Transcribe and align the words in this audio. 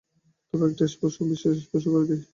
তবে 0.49 0.63
একটা 0.67 0.85
বিষয় 1.31 1.53
স্পষ্ট 1.59 1.87
করে 1.91 2.05
দিই। 2.09 2.21